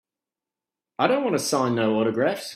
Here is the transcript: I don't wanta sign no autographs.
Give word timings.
I 0.97 1.05
don't 1.05 1.23
wanta 1.23 1.37
sign 1.37 1.75
no 1.75 1.99
autographs. 1.99 2.49